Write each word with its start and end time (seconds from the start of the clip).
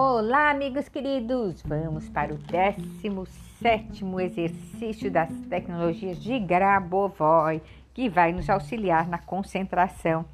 Olá, 0.00 0.50
amigos 0.50 0.88
queridos! 0.88 1.60
Vamos 1.66 2.08
para 2.08 2.32
o 2.32 2.38
17 2.38 4.04
exercício 4.20 5.10
das 5.10 5.28
tecnologias 5.50 6.22
de 6.22 6.38
Grabovoi, 6.38 7.60
que 7.92 8.08
vai 8.08 8.32
nos 8.32 8.48
auxiliar 8.48 9.08
na 9.08 9.18
concentração 9.18 10.24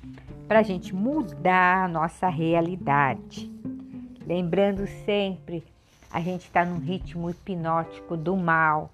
para 0.46 0.58
a 0.58 0.62
gente 0.62 0.94
mudar 0.94 1.86
a 1.86 1.88
nossa 1.88 2.28
realidade. 2.28 3.50
Lembrando 4.26 4.86
sempre, 5.06 5.64
a 6.10 6.20
gente 6.20 6.42
está 6.42 6.62
num 6.62 6.78
ritmo 6.78 7.30
hipnótico 7.30 8.18
do 8.18 8.36
mal, 8.36 8.90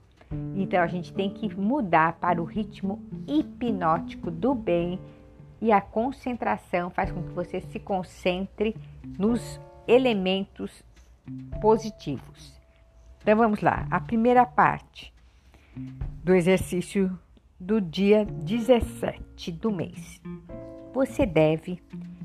então 0.55 0.81
a 0.81 0.87
gente 0.87 1.13
tem 1.13 1.31
que 1.31 1.53
mudar 1.53 2.13
para 2.21 2.41
o 2.41 2.45
ritmo 2.45 3.03
hipnótico 3.27 4.31
do 4.31 4.55
bem 4.55 5.01
e 5.61 5.73
a 5.73 5.81
concentração 5.81 6.91
faz 6.91 7.11
com 7.11 7.25
que 7.25 7.33
você 7.33 7.61
se 7.61 7.81
concentre 7.81 8.77
nos 9.19 9.59
elementos 9.91 10.85
positivos. 11.61 12.57
Então 13.21 13.37
vamos 13.37 13.61
lá, 13.61 13.87
a 13.91 14.01
primeira 14.01 14.47
parte 14.47 15.13
do 16.23 16.33
exercício 16.33 17.19
do 17.59 17.81
dia 17.81 18.25
17 18.25 19.51
do 19.51 19.73
mês. 19.73 20.23
Você 20.95 21.27
deve 21.27 21.83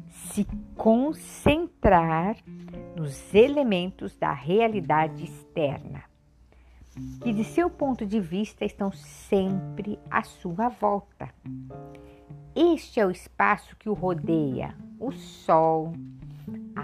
se 0.09 0.45
concentrar 0.75 2.37
nos 2.95 3.33
elementos 3.33 4.15
da 4.15 4.31
realidade 4.31 5.23
externa, 5.23 6.03
que 7.21 7.33
de 7.33 7.43
seu 7.43 7.69
ponto 7.69 8.05
de 8.05 8.19
vista 8.19 8.63
estão 8.63 8.91
sempre 8.91 9.99
à 10.09 10.23
sua 10.23 10.69
volta. 10.69 11.33
Este 12.55 12.99
é 12.99 13.05
o 13.05 13.11
espaço 13.11 13.75
que 13.75 13.89
o 13.89 13.93
rodeia: 13.93 14.75
o 14.99 15.11
Sol, 15.11 15.93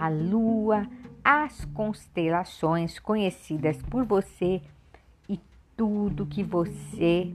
a 0.02 0.10
Lua, 0.10 0.86
as 1.24 1.64
constelações 1.66 2.98
conhecidas 2.98 3.78
por 3.84 4.04
você 4.04 4.60
e 5.30 5.40
tudo 5.78 6.26
que 6.26 6.44
você, 6.44 7.32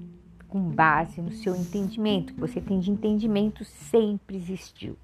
com 0.48 0.60
base 0.60 1.22
no 1.22 1.30
seu 1.30 1.54
entendimento, 1.54 2.34
que 2.34 2.40
você 2.40 2.60
tem 2.60 2.80
de 2.80 2.90
entendimento, 2.90 3.64
sempre 3.64 4.34
existiu. 4.34 4.98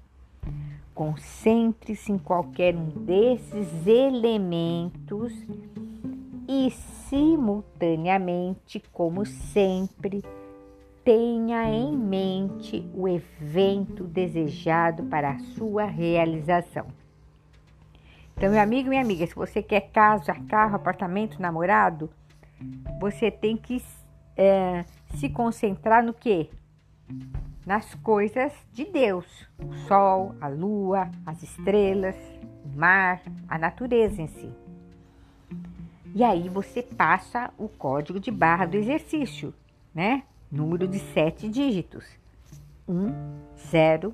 Concentre-se 0.93 2.11
em 2.11 2.17
qualquer 2.17 2.75
um 2.75 2.89
desses 2.89 3.87
elementos 3.87 5.31
e, 6.45 6.69
simultaneamente, 6.69 8.83
como 8.91 9.25
sempre, 9.25 10.21
tenha 11.01 11.69
em 11.69 11.95
mente 11.95 12.85
o 12.93 13.07
evento 13.07 14.03
desejado 14.03 15.03
para 15.03 15.31
a 15.31 15.39
sua 15.39 15.85
realização. 15.85 16.87
Então, 18.43 18.51
meu 18.51 18.61
amigo 18.61 18.87
e 18.87 18.89
minha 18.89 19.01
amiga, 19.01 19.25
se 19.25 19.33
você 19.33 19.63
quer 19.63 19.89
casa, 19.93 20.35
carro, 20.49 20.75
apartamento, 20.75 21.41
namorado, 21.41 22.09
você 22.99 23.31
tem 23.31 23.55
que 23.55 23.81
é, 24.35 24.83
se 25.15 25.29
concentrar 25.29 26.03
no 26.03 26.13
que? 26.13 26.49
Nas 27.65 27.95
coisas 27.95 28.51
de 28.73 28.83
Deus: 28.83 29.47
o 29.57 29.73
sol, 29.87 30.35
a 30.41 30.49
lua, 30.49 31.09
as 31.25 31.41
estrelas, 31.41 32.17
o 32.65 32.77
mar, 32.77 33.21
a 33.47 33.57
natureza 33.57 34.21
em 34.21 34.27
si. 34.27 34.51
E 36.13 36.21
aí 36.21 36.49
você 36.49 36.83
passa 36.83 37.49
o 37.57 37.69
código 37.69 38.19
de 38.19 38.29
barra 38.29 38.65
do 38.65 38.75
exercício, 38.75 39.53
né? 39.95 40.23
número 40.51 40.85
de 40.85 40.99
sete 40.99 41.47
dígitos: 41.47 42.05
1, 42.89 43.09
0, 43.71 44.13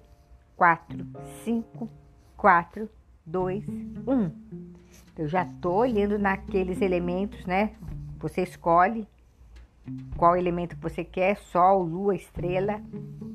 4, 0.55 1.07
5, 1.43 1.89
4, 2.37 2.98
2, 3.29 3.63
1. 3.67 4.31
Eu 5.17 5.27
já 5.27 5.43
estou 5.43 5.77
olhando 5.77 6.17
naqueles 6.17 6.81
elementos, 6.81 7.45
né? 7.45 7.71
Você 8.19 8.41
escolhe 8.41 9.07
qual 10.17 10.35
elemento 10.35 10.75
você 10.79 11.03
quer, 11.03 11.37
sol, 11.37 11.83
lua, 11.83 12.15
estrela, 12.15 12.81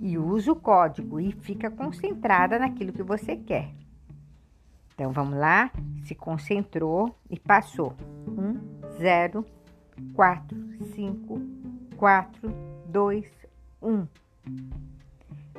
e 0.01 0.19
usa 0.19 0.53
o 0.53 0.57
código 0.57 1.19
e 1.21 1.33
fica 1.33 1.71
concentrada 1.71 2.59
naquilo 2.59 2.93
que 2.93 3.03
você 3.03 3.37
quer. 3.37 3.71
Então 4.95 5.11
vamos 5.13 5.39
lá, 5.39 5.71
se 6.05 6.15
concentrou 6.15 7.15
e 7.29 7.39
passou. 7.39 7.95
1, 8.29 8.99
0, 8.99 9.45
4, 10.15 10.57
5, 10.95 11.41
4, 11.97 12.55
2, 12.87 13.27
1. 13.83 14.07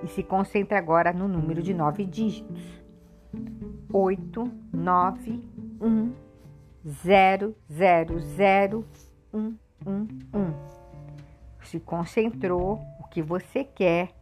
E 0.03 0.07
se 0.07 0.23
concentra 0.23 0.77
agora 0.77 1.11
no 1.11 1.27
número 1.27 1.61
de 1.61 1.73
nove 1.73 2.05
dígitos. 2.05 2.84
8, 3.97 4.51
9, 4.73 5.41
1, 5.79 6.13
0, 6.85 7.55
0, 7.71 8.19
0, 8.19 8.85
1, 9.33 9.55
1, 9.85 10.07
1. 10.33 10.53
Se 11.63 11.79
concentrou 11.79 12.85
o 12.99 13.07
que 13.07 13.21
você 13.21 13.63
quer 13.63 14.13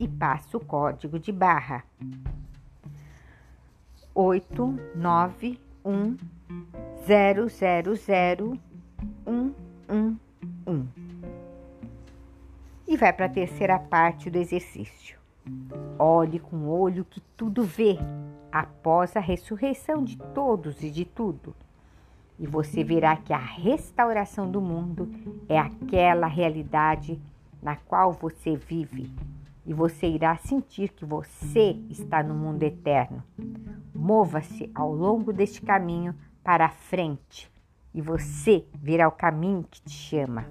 e 0.00 0.08
passa 0.08 0.56
o 0.56 0.64
código 0.64 1.20
de 1.20 1.30
barra. 1.30 1.84
8, 4.12 4.80
9, 4.96 5.60
1, 5.84 6.16
0, 7.06 7.48
0, 7.48 7.94
0, 7.94 8.58
1, 9.24 9.54
1, 9.88 10.16
1 10.66 10.88
e 12.88 12.96
vai 12.96 13.12
para 13.12 13.26
a 13.26 13.28
terceira 13.28 13.78
parte 13.78 14.28
do 14.28 14.38
exercício. 14.38 15.16
Olhe 16.00 16.40
com 16.40 16.56
o 16.56 16.80
olho 16.80 17.04
que 17.04 17.20
tudo 17.36 17.62
vê 17.62 17.96
após 18.54 19.16
a 19.16 19.20
ressurreição 19.20 20.04
de 20.04 20.16
todos 20.16 20.80
e 20.80 20.88
de 20.88 21.04
tudo. 21.04 21.56
E 22.38 22.46
você 22.46 22.84
verá 22.84 23.16
que 23.16 23.32
a 23.32 23.38
restauração 23.38 24.48
do 24.48 24.60
mundo 24.60 25.10
é 25.48 25.58
aquela 25.58 26.28
realidade 26.28 27.20
na 27.60 27.74
qual 27.74 28.12
você 28.12 28.54
vive. 28.54 29.10
E 29.66 29.74
você 29.74 30.06
irá 30.06 30.36
sentir 30.36 30.90
que 30.90 31.04
você 31.04 31.76
está 31.90 32.22
no 32.22 32.32
mundo 32.32 32.62
eterno. 32.62 33.24
Mova-se 33.92 34.70
ao 34.72 34.94
longo 34.94 35.32
deste 35.32 35.60
caminho 35.60 36.14
para 36.44 36.66
a 36.66 36.70
frente 36.70 37.50
e 37.92 38.00
você 38.00 38.64
verá 38.74 39.08
o 39.08 39.12
caminho 39.12 39.64
que 39.68 39.82
te 39.82 39.90
chama. 39.90 40.46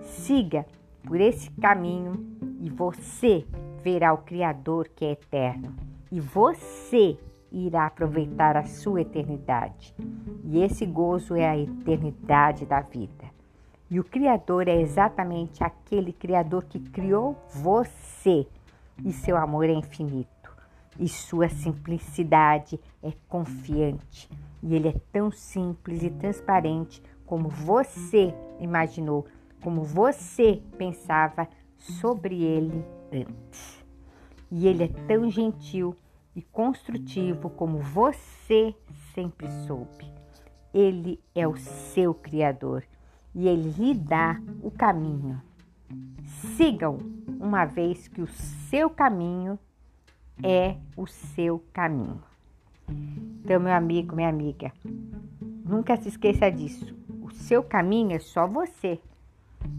Siga 0.00 0.64
por 1.02 1.20
esse 1.20 1.50
caminho 1.50 2.14
e 2.60 2.70
você 2.70 3.44
verá 3.82 4.14
o 4.14 4.18
Criador 4.18 4.88
que 4.88 5.04
é 5.04 5.10
eterno. 5.12 5.89
E 6.10 6.20
você 6.20 7.18
irá 7.52 7.86
aproveitar 7.86 8.56
a 8.56 8.64
sua 8.64 9.02
eternidade. 9.02 9.94
E 10.44 10.62
esse 10.62 10.86
gozo 10.86 11.34
é 11.34 11.48
a 11.48 11.58
eternidade 11.58 12.66
da 12.66 12.80
vida. 12.80 13.24
E 13.90 13.98
o 13.98 14.04
Criador 14.04 14.68
é 14.68 14.80
exatamente 14.80 15.64
aquele 15.64 16.12
Criador 16.12 16.64
que 16.64 16.78
criou 16.78 17.36
você. 17.52 18.46
E 19.04 19.12
seu 19.12 19.36
amor 19.36 19.68
é 19.68 19.72
infinito. 19.72 20.28
E 20.98 21.08
sua 21.08 21.48
simplicidade 21.48 22.78
é 23.02 23.12
confiante. 23.28 24.30
E 24.62 24.74
ele 24.74 24.88
é 24.88 24.94
tão 25.12 25.30
simples 25.30 26.02
e 26.02 26.10
transparente 26.10 27.02
como 27.24 27.48
você 27.48 28.34
imaginou 28.58 29.26
como 29.60 29.82
você 29.82 30.62
pensava 30.76 31.48
sobre 31.78 32.42
ele 32.42 32.84
antes. 33.12 33.79
E 34.50 34.66
ele 34.66 34.84
é 34.84 34.88
tão 34.88 35.30
gentil 35.30 35.96
e 36.34 36.42
construtivo 36.42 37.50
como 37.50 37.78
você 37.78 38.74
sempre 39.14 39.48
soube. 39.66 40.10
Ele 40.72 41.20
é 41.34 41.46
o 41.46 41.56
seu 41.56 42.14
Criador 42.14 42.84
e 43.34 43.48
ele 43.48 43.70
lhe 43.70 43.94
dá 43.94 44.40
o 44.62 44.70
caminho. 44.70 45.40
Sigam, 46.56 46.98
uma 47.40 47.64
vez 47.64 48.08
que 48.08 48.20
o 48.20 48.26
seu 48.26 48.88
caminho 48.88 49.58
é 50.42 50.76
o 50.96 51.06
seu 51.06 51.64
caminho. 51.72 52.22
Então, 52.88 53.60
meu 53.60 53.72
amigo, 53.72 54.14
minha 54.16 54.28
amiga, 54.28 54.72
nunca 55.64 55.96
se 55.96 56.08
esqueça 56.08 56.50
disso. 56.50 56.94
O 57.22 57.30
seu 57.30 57.62
caminho 57.62 58.12
é 58.12 58.18
só 58.18 58.46
você 58.46 59.00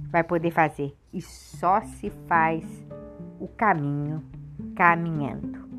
vai 0.09 0.23
poder 0.23 0.51
fazer. 0.51 0.95
E 1.13 1.21
só 1.21 1.81
se 1.81 2.09
faz 2.09 2.63
o 3.39 3.47
caminho 3.47 4.23
caminhando. 4.75 5.69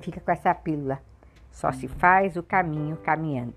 Fica 0.00 0.20
com 0.20 0.30
essa 0.30 0.54
pílula. 0.54 1.00
Só 1.50 1.70
se 1.72 1.88
faz 1.88 2.36
o 2.36 2.42
caminho 2.42 2.96
caminhando. 2.96 3.54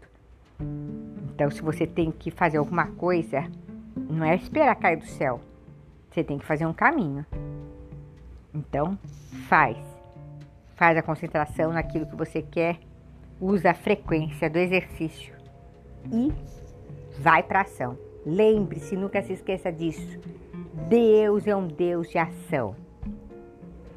Então, 1.34 1.50
se 1.50 1.62
você 1.62 1.86
tem 1.86 2.12
que 2.12 2.32
fazer 2.32 2.58
alguma 2.58 2.88
coisa, 2.88 3.44
não 4.10 4.26
é 4.26 4.36
esperar 4.36 4.76
cair 4.76 4.98
do 4.98 5.06
céu. 5.06 5.40
Você 6.10 6.24
tem 6.24 6.38
que 6.38 6.46
fazer 6.46 6.66
um 6.66 6.74
caminho. 6.74 7.26
Então, 8.54 8.98
faz. 9.48 9.78
Faz 10.76 10.98
a 10.98 11.02
concentração 11.02 11.74
naquilo 11.74 12.06
que 12.06 12.16
você 12.16 12.42
quer. 12.42 12.80
Usa 13.40 13.72
a 13.72 13.74
frequência 13.74 14.50
do 14.50 14.58
exercício 14.58 15.36
e 16.12 16.32
vai 17.20 17.44
para 17.44 17.62
ação. 17.62 17.98
Lembre-se, 18.26 18.96
nunca 18.96 19.22
se 19.22 19.34
esqueça 19.34 19.72
disso. 19.72 20.20
Deus 20.90 21.48
é 21.48 21.56
um 21.56 21.68
Deus 21.68 22.10
de 22.10 22.18
ação. 22.18 22.76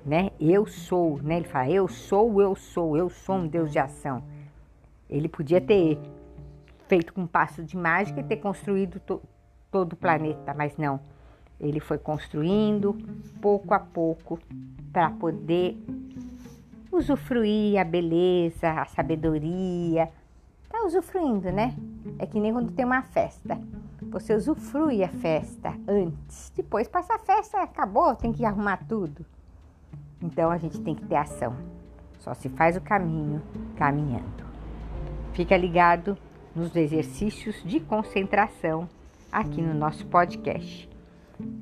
Né? 0.04 0.30
Eu 0.40 0.66
sou, 0.66 1.20
né? 1.22 1.36
Ele 1.36 1.48
fala, 1.48 1.70
eu 1.70 1.86
sou, 1.86 2.40
eu 2.40 2.54
sou, 2.56 2.96
eu 2.96 3.10
sou 3.10 3.36
um 3.36 3.46
Deus 3.46 3.70
de 3.70 3.78
ação. 3.78 4.22
Ele 5.08 5.28
podia 5.28 5.60
ter 5.60 5.98
feito 6.88 7.12
com 7.12 7.22
um 7.22 7.26
passo 7.26 7.62
de 7.62 7.76
mágica 7.76 8.20
e 8.20 8.24
ter 8.24 8.36
construído 8.36 8.98
to 9.00 9.20
todo 9.70 9.92
o 9.92 9.96
planeta, 9.96 10.52
mas 10.52 10.76
não. 10.76 10.98
Ele 11.60 11.78
foi 11.78 11.98
construindo 11.98 12.96
pouco 13.40 13.72
a 13.72 13.78
pouco 13.78 14.38
para 14.92 15.10
poder 15.10 15.76
usufruir 16.90 17.78
a 17.80 17.84
beleza, 17.84 18.70
a 18.70 18.84
sabedoria. 18.86 20.10
Tá 20.68 20.84
usufruindo, 20.84 21.52
né? 21.52 21.76
É 22.18 22.26
que 22.26 22.40
nem 22.40 22.52
quando 22.52 22.72
tem 22.72 22.84
uma 22.84 23.02
festa. 23.02 23.60
Você 24.10 24.34
usufrui 24.34 25.04
a 25.04 25.08
festa 25.08 25.74
antes. 25.86 26.52
Depois 26.56 26.88
passa 26.88 27.14
a 27.14 27.18
festa, 27.18 27.62
acabou, 27.62 28.16
tem 28.16 28.32
que 28.32 28.44
arrumar 28.44 28.78
tudo. 28.88 29.24
Então 30.22 30.50
a 30.50 30.58
gente 30.58 30.80
tem 30.80 30.94
que 30.94 31.04
ter 31.04 31.16
ação. 31.16 31.56
Só 32.18 32.34
se 32.34 32.48
faz 32.50 32.76
o 32.76 32.80
caminho 32.80 33.42
caminhando. 33.76 34.44
Fica 35.32 35.56
ligado 35.56 36.16
nos 36.54 36.74
exercícios 36.76 37.62
de 37.64 37.80
concentração 37.80 38.88
aqui 39.32 39.62
no 39.62 39.72
nosso 39.72 40.06
podcast. 40.06 40.88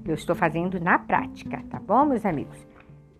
Eu 0.04 0.14
estou 0.14 0.34
fazendo 0.34 0.80
na 0.80 0.98
prática, 0.98 1.62
tá 1.70 1.78
bom, 1.78 2.06
meus 2.06 2.26
amigos? 2.26 2.66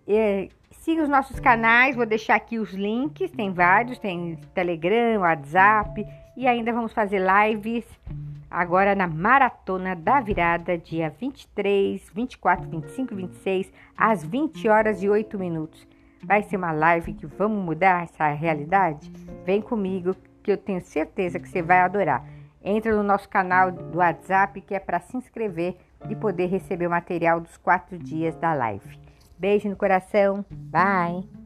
E, 0.06 0.48
siga 0.72 1.02
os 1.02 1.08
nossos 1.08 1.38
canais, 1.38 1.94
vou 1.94 2.06
deixar 2.06 2.34
aqui 2.34 2.58
os 2.58 2.72
links, 2.72 3.30
tem 3.30 3.52
vários, 3.52 3.98
tem 3.98 4.36
Telegram, 4.54 5.20
WhatsApp 5.20 6.04
e 6.36 6.46
ainda 6.46 6.72
vamos 6.72 6.92
fazer 6.92 7.20
lives 7.20 7.84
agora 8.50 8.94
na 8.94 9.06
Maratona 9.06 9.94
da 9.94 10.20
Virada, 10.20 10.76
dia 10.76 11.10
23, 11.10 12.10
24, 12.14 12.68
25 12.68 13.12
e 13.12 13.16
26, 13.16 13.72
às 13.96 14.24
20 14.24 14.68
horas 14.68 15.02
e 15.02 15.08
8 15.08 15.38
minutos. 15.38 15.86
Vai 16.24 16.42
ser 16.42 16.56
uma 16.56 16.72
live 16.72 17.14
que 17.14 17.26
vamos 17.26 17.64
mudar 17.64 18.04
essa 18.04 18.28
realidade? 18.28 19.10
Vem 19.44 19.60
comigo 19.60 20.16
que 20.42 20.50
eu 20.50 20.56
tenho 20.56 20.80
certeza 20.80 21.38
que 21.38 21.48
você 21.48 21.62
vai 21.62 21.80
adorar. 21.80 22.24
Entra 22.62 22.94
no 22.94 23.02
nosso 23.02 23.28
canal 23.28 23.70
do 23.70 23.98
WhatsApp 23.98 24.60
que 24.62 24.74
é 24.74 24.80
para 24.80 25.00
se 25.00 25.16
inscrever 25.16 25.76
e 26.08 26.16
poder 26.16 26.46
receber 26.46 26.86
o 26.86 26.90
material 26.90 27.40
dos 27.40 27.56
quatro 27.56 27.96
dias 27.98 28.34
da 28.36 28.52
live. 28.54 28.98
Beijo 29.38 29.68
no 29.68 29.76
coração. 29.76 30.44
Bye! 30.50 31.37